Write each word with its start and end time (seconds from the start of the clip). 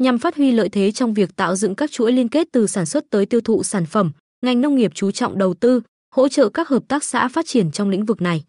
nhằm 0.00 0.18
phát 0.18 0.36
huy 0.36 0.52
lợi 0.52 0.68
thế 0.68 0.92
trong 0.92 1.14
việc 1.14 1.36
tạo 1.36 1.56
dựng 1.56 1.74
các 1.74 1.90
chuỗi 1.90 2.12
liên 2.12 2.28
kết 2.28 2.48
từ 2.52 2.66
sản 2.66 2.86
xuất 2.86 3.10
tới 3.10 3.26
tiêu 3.26 3.40
thụ 3.40 3.62
sản 3.62 3.86
phẩm, 3.86 4.12
ngành 4.44 4.60
nông 4.60 4.74
nghiệp 4.74 4.90
chú 4.94 5.10
trọng 5.10 5.38
đầu 5.38 5.54
tư, 5.54 5.80
hỗ 6.14 6.28
trợ 6.28 6.48
các 6.48 6.68
hợp 6.68 6.82
tác 6.88 7.04
xã 7.04 7.28
phát 7.28 7.46
triển 7.46 7.70
trong 7.70 7.88
lĩnh 7.88 8.04
vực 8.04 8.22
này. 8.22 8.44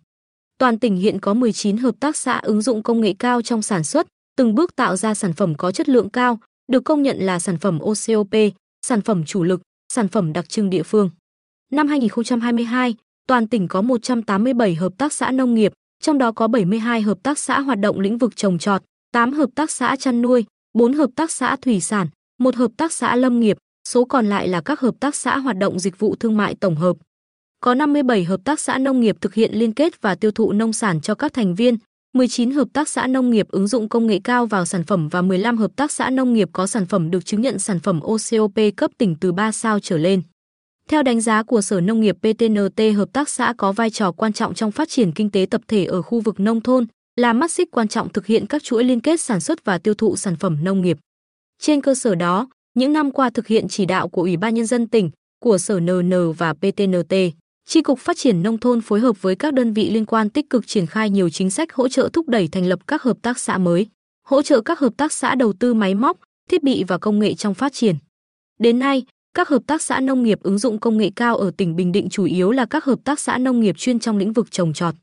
Toàn 0.58 0.80
tỉnh 0.80 0.96
hiện 0.96 1.20
có 1.20 1.34
19 1.34 1.78
hợp 1.78 1.96
tác 2.00 2.18
xã 2.18 2.40
ứng 2.40 2.62
dụng 2.62 2.84
công 2.84 3.02
nghệ 3.02 3.14
cao 3.20 3.42
trong 3.42 3.62
sản 3.62 3.84
xuất, 3.84 4.08
từng 4.38 4.56
bước 4.56 4.76
tạo 4.76 4.96
ra 4.96 5.14
sản 5.14 5.34
phẩm 5.34 5.56
có 5.56 5.72
chất 5.72 5.90
lượng 5.90 6.10
cao, 6.10 6.40
được 6.72 6.84
công 6.84 7.02
nhận 7.04 7.18
là 7.20 7.40
sản 7.40 7.58
phẩm 7.58 7.80
OCOP, 7.80 8.36
sản 8.86 9.02
phẩm 9.02 9.24
chủ 9.26 9.44
lực, 9.44 9.62
sản 9.94 10.08
phẩm 10.08 10.34
đặc 10.34 10.50
trưng 10.50 10.70
địa 10.70 10.84
phương. 10.84 11.10
Năm 11.72 11.88
2022, 11.88 12.96
toàn 13.28 13.48
tỉnh 13.48 13.68
có 13.68 13.82
187 13.82 14.76
hợp 14.76 14.94
tác 14.98 15.14
xã 15.14 15.32
nông 15.32 15.56
nghiệp, 15.56 15.74
trong 16.02 16.18
đó 16.18 16.32
có 16.32 16.48
72 16.48 17.02
hợp 17.02 17.24
tác 17.24 17.40
xã 17.40 17.60
hoạt 17.60 17.80
động 17.80 18.00
lĩnh 18.00 18.18
vực 18.18 18.36
trồng 18.36 18.58
trọt, 18.58 18.84
8 19.12 19.34
hợp 19.34 19.50
tác 19.56 19.72
xã 19.72 19.96
chăn 19.96 20.22
nuôi, 20.22 20.46
4 20.74 20.94
hợp 20.94 21.10
tác 21.16 21.32
xã 21.32 21.56
thủy 21.56 21.82
sản, 21.82 22.08
một 22.40 22.56
hợp 22.56 22.72
tác 22.78 22.94
xã 22.94 23.16
lâm 23.16 23.40
nghiệp, 23.40 23.58
số 23.88 24.06
còn 24.06 24.26
lại 24.26 24.48
là 24.48 24.62
các 24.62 24.80
hợp 24.80 24.96
tác 25.00 25.16
xã 25.16 25.38
hoạt 25.38 25.58
động 25.58 25.80
dịch 25.80 26.00
vụ 26.00 26.16
thương 26.16 26.38
mại 26.38 26.56
tổng 26.56 26.76
hợp. 26.76 26.98
Có 27.60 27.74
57 27.74 28.24
hợp 28.24 28.40
tác 28.46 28.60
xã 28.60 28.78
nông 28.78 29.00
nghiệp 29.00 29.16
thực 29.22 29.34
hiện 29.34 29.52
liên 29.54 29.74
kết 29.74 30.02
và 30.02 30.16
tiêu 30.16 30.32
thụ 30.32 30.52
nông 30.52 30.74
sản 30.74 31.02
cho 31.02 31.16
các 31.16 31.34
thành 31.34 31.56
viên, 31.56 31.78
19 32.14 32.52
hợp 32.52 32.68
tác 32.74 32.90
xã 32.90 33.08
nông 33.08 33.30
nghiệp 33.30 33.48
ứng 33.50 33.68
dụng 33.68 33.90
công 33.90 34.08
nghệ 34.08 34.20
cao 34.24 34.46
vào 34.46 34.66
sản 34.66 34.84
phẩm 34.84 35.10
và 35.10 35.22
15 35.22 35.58
hợp 35.58 35.72
tác 35.76 35.92
xã 35.92 36.10
nông 36.10 36.34
nghiệp 36.34 36.50
có 36.54 36.68
sản 36.68 36.86
phẩm 36.86 37.12
được 37.12 37.26
chứng 37.26 37.42
nhận 37.42 37.60
sản 37.60 37.80
phẩm 37.80 38.00
OCOP 38.00 38.76
cấp 38.78 38.92
tỉnh 38.98 39.16
từ 39.16 39.32
3 39.32 39.52
sao 39.52 39.80
trở 39.80 39.98
lên. 39.98 40.22
Theo 40.88 41.04
đánh 41.04 41.22
giá 41.22 41.44
của 41.44 41.62
Sở 41.62 41.82
Nông 41.82 42.02
nghiệp 42.02 42.16
PTNT, 42.20 42.96
hợp 42.96 43.10
tác 43.14 43.30
xã 43.30 43.54
có 43.58 43.72
vai 43.72 43.90
trò 43.90 44.12
quan 44.12 44.34
trọng 44.34 44.54
trong 44.54 44.72
phát 44.72 44.90
triển 44.90 45.12
kinh 45.12 45.32
tế 45.32 45.46
tập 45.50 45.62
thể 45.68 45.86
ở 45.86 46.02
khu 46.02 46.20
vực 46.20 46.40
nông 46.40 46.62
thôn, 46.62 46.86
là 47.16 47.34
mắt 47.34 47.52
xích 47.52 47.72
quan 47.72 47.88
trọng 47.88 48.10
thực 48.10 48.26
hiện 48.26 48.46
các 48.46 48.64
chuỗi 48.64 48.84
liên 48.84 49.00
kết 49.00 49.22
sản 49.22 49.40
xuất 49.40 49.66
và 49.66 49.78
tiêu 49.78 49.94
thụ 49.94 50.16
sản 50.16 50.36
phẩm 50.36 50.58
nông 50.64 50.82
nghiệp. 50.82 50.98
Trên 51.62 51.82
cơ 51.82 51.96
sở 51.96 52.16
đó, 52.16 52.50
những 52.74 52.94
năm 52.94 53.12
qua 53.12 53.30
thực 53.30 53.48
hiện 53.48 53.68
chỉ 53.68 53.86
đạo 53.86 54.10
của 54.10 54.22
Ủy 54.22 54.38
ban 54.38 54.54
nhân 54.54 54.66
dân 54.66 54.88
tỉnh, 54.88 55.12
của 55.40 55.58
Sở 55.58 55.80
NN 55.80 56.32
và 56.38 56.54
PTNT, 56.54 57.14
tri 57.66 57.82
cục 57.82 58.00
Phát 58.00 58.18
triển 58.18 58.44
nông 58.44 58.58
thôn 58.58 58.82
phối 58.82 59.00
hợp 59.00 59.22
với 59.22 59.36
các 59.36 59.54
đơn 59.54 59.74
vị 59.74 59.90
liên 59.90 60.06
quan 60.06 60.30
tích 60.30 60.50
cực 60.50 60.68
triển 60.68 60.86
khai 60.86 61.10
nhiều 61.10 61.30
chính 61.30 61.50
sách 61.50 61.74
hỗ 61.74 61.88
trợ 61.88 62.10
thúc 62.14 62.30
đẩy 62.30 62.48
thành 62.48 62.66
lập 62.66 62.80
các 62.88 63.04
hợp 63.04 63.18
tác 63.22 63.40
xã 63.40 63.58
mới, 63.58 63.88
hỗ 64.28 64.42
trợ 64.42 64.62
các 64.62 64.80
hợp 64.80 64.94
tác 64.98 65.14
xã 65.14 65.36
đầu 65.36 65.54
tư 65.54 65.74
máy 65.74 65.96
móc, 65.96 66.18
thiết 66.50 66.64
bị 66.64 66.84
và 66.84 66.98
công 66.98 67.20
nghệ 67.20 67.34
trong 67.34 67.54
phát 67.54 67.74
triển. 67.74 67.96
Đến 68.60 68.80
nay, 68.80 69.04
các 69.34 69.50
hợp 69.50 69.62
tác 69.68 69.82
xã 69.82 70.00
nông 70.00 70.24
nghiệp 70.24 70.40
ứng 70.44 70.58
dụng 70.58 70.80
công 70.80 70.98
nghệ 70.98 71.10
cao 71.16 71.38
ở 71.38 71.52
tỉnh 71.58 71.76
Bình 71.76 71.92
Định 71.92 72.10
chủ 72.10 72.24
yếu 72.24 72.52
là 72.52 72.66
các 72.66 72.86
hợp 72.86 73.00
tác 73.04 73.20
xã 73.20 73.38
nông 73.38 73.60
nghiệp 73.60 73.78
chuyên 73.78 74.00
trong 74.00 74.18
lĩnh 74.18 74.34
vực 74.34 74.52
trồng 74.52 74.74
trọt. 74.74 74.96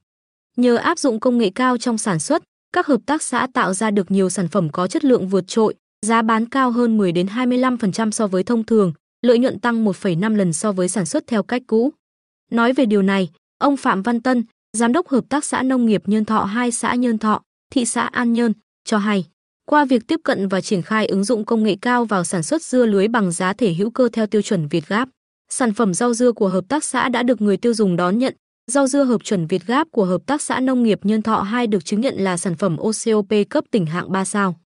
Nhờ 0.58 0.76
áp 0.76 0.98
dụng 0.98 1.20
công 1.20 1.38
nghệ 1.38 1.50
cao 1.54 1.78
trong 1.78 1.98
sản 1.98 2.18
xuất, 2.18 2.42
các 2.72 2.86
hợp 2.86 3.00
tác 3.06 3.22
xã 3.22 3.46
tạo 3.54 3.74
ra 3.74 3.90
được 3.90 4.10
nhiều 4.10 4.30
sản 4.30 4.48
phẩm 4.48 4.68
có 4.70 4.86
chất 4.86 5.04
lượng 5.04 5.28
vượt 5.28 5.44
trội, 5.46 5.74
giá 6.06 6.22
bán 6.22 6.46
cao 6.48 6.70
hơn 6.70 6.98
10 6.98 7.12
đến 7.12 7.26
25% 7.26 8.10
so 8.10 8.26
với 8.26 8.42
thông 8.42 8.64
thường, 8.64 8.92
lợi 9.22 9.38
nhuận 9.38 9.58
tăng 9.58 9.84
1,5 9.84 10.36
lần 10.36 10.52
so 10.52 10.72
với 10.72 10.88
sản 10.88 11.06
xuất 11.06 11.26
theo 11.26 11.42
cách 11.42 11.62
cũ. 11.66 11.92
Nói 12.50 12.72
về 12.72 12.86
điều 12.86 13.02
này, 13.02 13.30
ông 13.58 13.76
Phạm 13.76 14.02
Văn 14.02 14.20
Tân, 14.20 14.44
giám 14.72 14.92
đốc 14.92 15.08
hợp 15.08 15.24
tác 15.28 15.44
xã 15.44 15.62
nông 15.62 15.86
nghiệp 15.86 16.02
Nhân 16.06 16.24
Thọ 16.24 16.44
2 16.44 16.70
xã 16.70 16.94
Nhân 16.94 17.18
Thọ, 17.18 17.42
thị 17.70 17.84
xã 17.84 18.02
An 18.02 18.32
Nhơn, 18.32 18.52
cho 18.84 18.98
hay, 18.98 19.24
qua 19.66 19.84
việc 19.84 20.06
tiếp 20.06 20.20
cận 20.24 20.48
và 20.48 20.60
triển 20.60 20.82
khai 20.82 21.06
ứng 21.06 21.24
dụng 21.24 21.44
công 21.44 21.62
nghệ 21.62 21.76
cao 21.82 22.04
vào 22.04 22.24
sản 22.24 22.42
xuất 22.42 22.62
dưa 22.62 22.86
lưới 22.86 23.08
bằng 23.08 23.32
giá 23.32 23.52
thể 23.52 23.74
hữu 23.74 23.90
cơ 23.90 24.08
theo 24.12 24.26
tiêu 24.26 24.42
chuẩn 24.42 24.68
Việt 24.68 24.88
Gáp, 24.88 25.08
sản 25.48 25.74
phẩm 25.74 25.94
rau 25.94 26.14
dưa 26.14 26.32
của 26.32 26.48
hợp 26.48 26.64
tác 26.68 26.84
xã 26.84 27.08
đã 27.08 27.22
được 27.22 27.40
người 27.40 27.56
tiêu 27.56 27.74
dùng 27.74 27.96
đón 27.96 28.18
nhận. 28.18 28.34
Rau 28.72 28.86
dưa 28.86 29.04
hợp 29.04 29.24
chuẩn 29.24 29.46
Việt 29.46 29.66
Gáp 29.66 29.88
của 29.90 30.04
hợp 30.04 30.26
tác 30.26 30.42
xã 30.42 30.60
nông 30.60 30.82
nghiệp 30.82 30.98
Nhân 31.02 31.22
Thọ 31.22 31.40
2 31.40 31.66
được 31.66 31.84
chứng 31.84 32.00
nhận 32.00 32.14
là 32.14 32.36
sản 32.36 32.54
phẩm 32.54 32.76
OCOP 32.76 33.28
cấp 33.50 33.64
tỉnh 33.70 33.86
hạng 33.86 34.12
3 34.12 34.24
sao. 34.24 34.60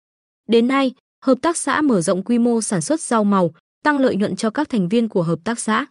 Đến 0.49 0.69
nay, 0.69 0.93
hợp 1.25 1.39
tác 1.43 1.57
xã 1.57 1.83
mở 1.83 2.01
rộng 2.01 2.23
quy 2.23 2.39
mô 2.39 2.61
sản 2.61 2.81
xuất 2.81 3.01
rau 3.01 3.25
màu, 3.25 3.51
tăng 3.85 3.99
lợi 3.99 4.17
nhuận 4.17 4.37
cho 4.37 4.51
các 4.51 4.69
thành 4.69 4.89
viên 4.89 5.09
của 5.09 5.23
hợp 5.23 5.39
tác 5.45 5.59
xã. 5.59 5.87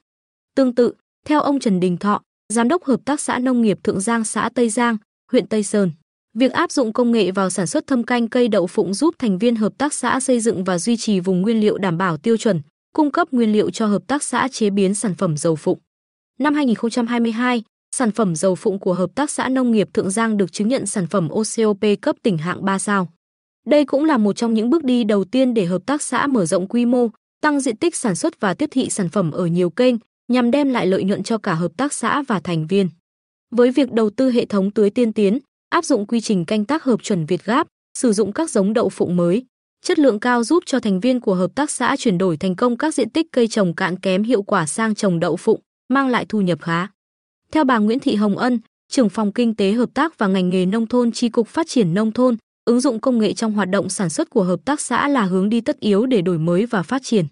Tương 0.55 0.75
tự, 0.75 0.93
theo 1.25 1.41
ông 1.41 1.59
Trần 1.59 1.79
Đình 1.79 1.97
Thọ, 1.97 2.21
giám 2.53 2.67
đốc 2.67 2.83
hợp 2.83 2.99
tác 3.05 3.19
xã 3.19 3.39
nông 3.39 3.61
nghiệp 3.61 3.77
Thượng 3.83 3.99
Giang 3.99 4.23
xã 4.23 4.49
Tây 4.55 4.69
Giang, 4.69 4.97
huyện 5.31 5.47
Tây 5.47 5.63
Sơn, 5.63 5.91
việc 6.33 6.51
áp 6.51 6.71
dụng 6.71 6.93
công 6.93 7.11
nghệ 7.11 7.31
vào 7.31 7.49
sản 7.49 7.67
xuất 7.67 7.87
thâm 7.87 8.03
canh 8.03 8.27
cây 8.27 8.47
đậu 8.47 8.67
phụng 8.67 8.93
giúp 8.93 9.15
thành 9.19 9.37
viên 9.37 9.55
hợp 9.55 9.73
tác 9.77 9.93
xã 9.93 10.19
xây 10.19 10.39
dựng 10.39 10.63
và 10.63 10.77
duy 10.77 10.97
trì 10.97 11.19
vùng 11.19 11.41
nguyên 11.41 11.59
liệu 11.59 11.77
đảm 11.77 11.97
bảo 11.97 12.17
tiêu 12.17 12.37
chuẩn, 12.37 12.61
cung 12.93 13.11
cấp 13.11 13.27
nguyên 13.31 13.51
liệu 13.51 13.69
cho 13.69 13.85
hợp 13.85 14.07
tác 14.07 14.23
xã 14.23 14.47
chế 14.51 14.69
biến 14.69 14.95
sản 14.95 15.15
phẩm 15.15 15.37
dầu 15.37 15.55
phụng. 15.55 15.79
Năm 16.39 16.53
2022, 16.53 17.63
sản 17.91 18.11
phẩm 18.11 18.35
dầu 18.35 18.55
phụng 18.55 18.79
của 18.79 18.93
hợp 18.93 19.09
tác 19.15 19.31
xã 19.31 19.49
nông 19.49 19.71
nghiệp 19.71 19.89
Thượng 19.93 20.09
Giang 20.09 20.37
được 20.37 20.51
chứng 20.51 20.67
nhận 20.67 20.85
sản 20.85 21.07
phẩm 21.07 21.29
OCOP 21.29 21.79
cấp 22.01 22.15
tỉnh 22.23 22.37
hạng 22.37 22.65
3 22.65 22.79
sao. 22.79 23.07
Đây 23.65 23.85
cũng 23.85 24.05
là 24.05 24.17
một 24.17 24.33
trong 24.33 24.53
những 24.53 24.69
bước 24.69 24.83
đi 24.83 25.03
đầu 25.03 25.23
tiên 25.23 25.53
để 25.53 25.65
hợp 25.65 25.81
tác 25.85 26.01
xã 26.01 26.27
mở 26.27 26.45
rộng 26.45 26.67
quy 26.67 26.85
mô, 26.85 27.07
tăng 27.41 27.59
diện 27.59 27.77
tích 27.77 27.95
sản 27.95 28.15
xuất 28.15 28.39
và 28.39 28.53
tiếp 28.53 28.69
thị 28.71 28.89
sản 28.89 29.09
phẩm 29.09 29.31
ở 29.31 29.45
nhiều 29.45 29.69
kênh, 29.69 29.95
nhằm 30.27 30.51
đem 30.51 30.69
lại 30.69 30.87
lợi 30.87 31.03
nhuận 31.03 31.23
cho 31.23 31.37
cả 31.37 31.53
hợp 31.53 31.71
tác 31.77 31.93
xã 31.93 32.23
và 32.27 32.39
thành 32.39 32.67
viên. 32.67 32.89
Với 33.51 33.71
việc 33.71 33.91
đầu 33.91 34.09
tư 34.09 34.31
hệ 34.31 34.45
thống 34.45 34.71
tưới 34.71 34.89
tiên 34.89 35.13
tiến, 35.13 35.39
áp 35.69 35.85
dụng 35.85 36.05
quy 36.07 36.21
trình 36.21 36.45
canh 36.45 36.65
tác 36.65 36.83
hợp 36.83 37.03
chuẩn 37.03 37.25
Việt 37.25 37.45
Gáp, 37.45 37.67
sử 37.97 38.13
dụng 38.13 38.33
các 38.33 38.49
giống 38.49 38.73
đậu 38.73 38.89
phụng 38.89 39.15
mới, 39.15 39.45
chất 39.85 39.99
lượng 39.99 40.19
cao 40.19 40.43
giúp 40.43 40.63
cho 40.65 40.79
thành 40.79 40.99
viên 40.99 41.19
của 41.19 41.35
hợp 41.35 41.51
tác 41.55 41.71
xã 41.71 41.95
chuyển 41.99 42.17
đổi 42.17 42.37
thành 42.37 42.55
công 42.55 42.77
các 42.77 42.93
diện 42.93 43.09
tích 43.09 43.27
cây 43.31 43.47
trồng 43.47 43.75
cạn 43.75 43.99
kém 43.99 44.23
hiệu 44.23 44.41
quả 44.41 44.65
sang 44.65 44.95
trồng 44.95 45.19
đậu 45.19 45.37
phụng, 45.37 45.59
mang 45.89 46.07
lại 46.07 46.25
thu 46.29 46.41
nhập 46.41 46.61
khá. 46.61 46.87
Theo 47.53 47.63
bà 47.63 47.77
Nguyễn 47.77 47.99
Thị 47.99 48.15
Hồng 48.15 48.37
Ân, 48.37 48.59
trưởng 48.89 49.09
phòng 49.09 49.31
kinh 49.31 49.55
tế 49.55 49.71
hợp 49.71 49.89
tác 49.93 50.17
và 50.17 50.27
ngành 50.27 50.49
nghề 50.49 50.65
nông 50.65 50.87
thôn 50.87 51.11
chi 51.11 51.29
cục 51.29 51.47
phát 51.47 51.67
triển 51.67 51.93
nông 51.93 52.11
thôn, 52.11 52.37
ứng 52.65 52.79
dụng 52.79 52.99
công 52.99 53.19
nghệ 53.19 53.33
trong 53.33 53.53
hoạt 53.53 53.69
động 53.69 53.89
sản 53.89 54.09
xuất 54.09 54.29
của 54.29 54.43
hợp 54.43 54.59
tác 54.65 54.81
xã 54.81 55.07
là 55.07 55.23
hướng 55.23 55.49
đi 55.49 55.61
tất 55.61 55.79
yếu 55.79 56.05
để 56.05 56.21
đổi 56.21 56.37
mới 56.37 56.65
và 56.65 56.83
phát 56.83 57.01
triển. 57.03 57.25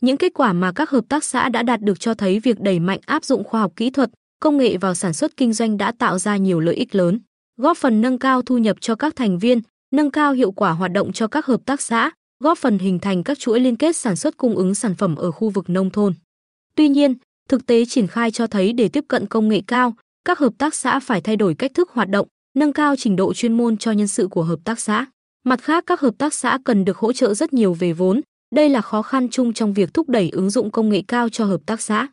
Những 0.00 0.16
kết 0.16 0.32
quả 0.34 0.52
mà 0.52 0.72
các 0.72 0.90
hợp 0.90 1.04
tác 1.08 1.24
xã 1.24 1.48
đã 1.48 1.62
đạt 1.62 1.80
được 1.80 2.00
cho 2.00 2.14
thấy 2.14 2.40
việc 2.40 2.60
đẩy 2.60 2.78
mạnh 2.78 2.98
áp 3.06 3.24
dụng 3.24 3.44
khoa 3.44 3.60
học 3.60 3.72
kỹ 3.76 3.90
thuật, 3.90 4.10
công 4.40 4.58
nghệ 4.58 4.76
vào 4.76 4.94
sản 4.94 5.12
xuất 5.12 5.36
kinh 5.36 5.52
doanh 5.52 5.78
đã 5.78 5.92
tạo 5.92 6.18
ra 6.18 6.36
nhiều 6.36 6.60
lợi 6.60 6.74
ích 6.74 6.94
lớn, 6.94 7.20
góp 7.56 7.76
phần 7.76 8.00
nâng 8.00 8.18
cao 8.18 8.42
thu 8.42 8.58
nhập 8.58 8.76
cho 8.80 8.94
các 8.94 9.16
thành 9.16 9.38
viên, 9.38 9.60
nâng 9.90 10.10
cao 10.10 10.32
hiệu 10.32 10.52
quả 10.52 10.70
hoạt 10.70 10.92
động 10.92 11.12
cho 11.12 11.26
các 11.26 11.46
hợp 11.46 11.60
tác 11.66 11.80
xã, 11.80 12.10
góp 12.44 12.58
phần 12.58 12.78
hình 12.78 12.98
thành 12.98 13.22
các 13.22 13.38
chuỗi 13.38 13.60
liên 13.60 13.76
kết 13.76 13.96
sản 13.96 14.16
xuất 14.16 14.36
cung 14.36 14.56
ứng 14.56 14.74
sản 14.74 14.94
phẩm 14.94 15.16
ở 15.16 15.30
khu 15.30 15.50
vực 15.50 15.70
nông 15.70 15.90
thôn. 15.90 16.14
Tuy 16.74 16.88
nhiên, 16.88 17.14
thực 17.50 17.66
tế 17.66 17.84
triển 17.84 18.06
khai 18.06 18.30
cho 18.30 18.46
thấy 18.46 18.72
để 18.72 18.88
tiếp 18.88 19.04
cận 19.08 19.26
công 19.26 19.48
nghệ 19.48 19.62
cao, 19.66 19.94
các 20.24 20.38
hợp 20.38 20.52
tác 20.58 20.74
xã 20.74 21.00
phải 21.00 21.20
thay 21.20 21.36
đổi 21.36 21.54
cách 21.54 21.70
thức 21.74 21.90
hoạt 21.90 22.08
động, 22.08 22.26
nâng 22.54 22.72
cao 22.72 22.96
trình 22.96 23.16
độ 23.16 23.34
chuyên 23.34 23.56
môn 23.56 23.76
cho 23.76 23.92
nhân 23.92 24.06
sự 24.06 24.28
của 24.28 24.42
hợp 24.42 24.58
tác 24.64 24.80
xã. 24.80 25.06
Mặt 25.44 25.62
khác, 25.62 25.84
các 25.86 26.00
hợp 26.00 26.14
tác 26.18 26.34
xã 26.34 26.58
cần 26.64 26.84
được 26.84 26.98
hỗ 26.98 27.12
trợ 27.12 27.34
rất 27.34 27.52
nhiều 27.52 27.74
về 27.74 27.92
vốn, 27.92 28.20
đây 28.54 28.68
là 28.68 28.80
khó 28.80 29.02
khăn 29.02 29.28
chung 29.28 29.52
trong 29.52 29.72
việc 29.72 29.94
thúc 29.94 30.08
đẩy 30.08 30.30
ứng 30.30 30.50
dụng 30.50 30.70
công 30.70 30.88
nghệ 30.88 31.02
cao 31.08 31.28
cho 31.28 31.44
hợp 31.44 31.60
tác 31.66 31.80
xã. 31.80 32.08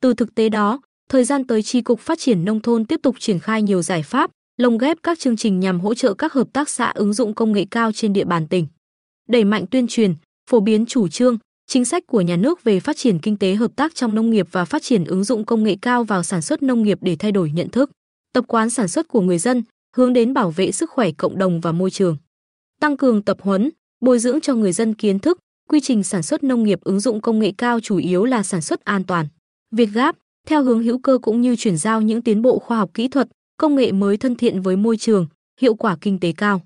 Từ 0.00 0.14
thực 0.14 0.34
tế 0.34 0.48
đó, 0.48 0.80
thời 1.08 1.24
gian 1.24 1.46
tới 1.46 1.62
tri 1.62 1.80
cục 1.80 2.00
Phát 2.00 2.18
triển 2.18 2.44
nông 2.44 2.60
thôn 2.60 2.84
tiếp 2.84 3.00
tục 3.02 3.16
triển 3.18 3.38
khai 3.38 3.62
nhiều 3.62 3.82
giải 3.82 4.02
pháp, 4.02 4.30
lồng 4.56 4.78
ghép 4.78 4.96
các 5.02 5.18
chương 5.18 5.36
trình 5.36 5.60
nhằm 5.60 5.80
hỗ 5.80 5.94
trợ 5.94 6.14
các 6.14 6.32
hợp 6.32 6.48
tác 6.52 6.68
xã 6.68 6.90
ứng 6.90 7.12
dụng 7.12 7.34
công 7.34 7.52
nghệ 7.52 7.66
cao 7.70 7.92
trên 7.92 8.12
địa 8.12 8.24
bàn 8.24 8.48
tỉnh. 8.48 8.66
Đẩy 9.28 9.44
mạnh 9.44 9.66
tuyên 9.70 9.86
truyền, 9.86 10.14
phổ 10.50 10.60
biến 10.60 10.86
chủ 10.86 11.08
trương, 11.08 11.38
chính 11.66 11.84
sách 11.84 12.06
của 12.06 12.20
nhà 12.20 12.36
nước 12.36 12.64
về 12.64 12.80
phát 12.80 12.96
triển 12.96 13.18
kinh 13.18 13.36
tế 13.36 13.54
hợp 13.54 13.76
tác 13.76 13.94
trong 13.94 14.14
nông 14.14 14.30
nghiệp 14.30 14.48
và 14.50 14.64
phát 14.64 14.82
triển 14.82 15.04
ứng 15.04 15.24
dụng 15.24 15.44
công 15.44 15.64
nghệ 15.64 15.76
cao 15.82 16.04
vào 16.04 16.22
sản 16.22 16.42
xuất 16.42 16.62
nông 16.62 16.82
nghiệp 16.82 16.98
để 17.00 17.16
thay 17.16 17.32
đổi 17.32 17.50
nhận 17.50 17.68
thức, 17.68 17.90
tập 18.32 18.44
quán 18.48 18.70
sản 18.70 18.88
xuất 18.88 19.08
của 19.08 19.20
người 19.20 19.38
dân, 19.38 19.62
hướng 19.96 20.12
đến 20.12 20.34
bảo 20.34 20.50
vệ 20.50 20.72
sức 20.72 20.90
khỏe 20.90 21.10
cộng 21.12 21.38
đồng 21.38 21.60
và 21.60 21.72
môi 21.72 21.90
trường. 21.90 22.16
Tăng 22.80 22.96
cường 22.96 23.22
tập 23.22 23.36
huấn, 23.40 23.70
bồi 24.00 24.18
dưỡng 24.18 24.40
cho 24.40 24.54
người 24.54 24.72
dân 24.72 24.94
kiến 24.94 25.18
thức, 25.18 25.38
quy 25.68 25.80
trình 25.80 26.02
sản 26.02 26.22
xuất 26.22 26.44
nông 26.44 26.62
nghiệp 26.62 26.80
ứng 26.80 27.00
dụng 27.00 27.20
công 27.20 27.38
nghệ 27.38 27.52
cao 27.58 27.80
chủ 27.80 27.96
yếu 27.96 28.24
là 28.24 28.42
sản 28.42 28.60
xuất 28.60 28.84
an 28.84 29.04
toàn. 29.04 29.26
Việt 29.70 29.86
Gáp 29.86 30.16
theo 30.46 30.62
hướng 30.62 30.82
hữu 30.82 30.98
cơ 30.98 31.18
cũng 31.22 31.40
như 31.40 31.56
chuyển 31.56 31.76
giao 31.76 32.00
những 32.00 32.22
tiến 32.22 32.42
bộ 32.42 32.58
khoa 32.58 32.78
học 32.78 32.90
kỹ 32.94 33.08
thuật, 33.08 33.28
công 33.56 33.74
nghệ 33.74 33.92
mới 33.92 34.16
thân 34.16 34.34
thiện 34.34 34.62
với 34.62 34.76
môi 34.76 34.96
trường, 34.96 35.26
hiệu 35.60 35.74
quả 35.74 35.96
kinh 36.00 36.20
tế 36.20 36.32
cao. 36.32 36.62